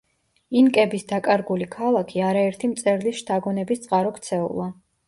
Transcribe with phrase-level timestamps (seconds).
[0.61, 4.73] ინკების დაკარგული ქალაქი არაერთი მწერლის შთაგონების წყარო ქცეულა.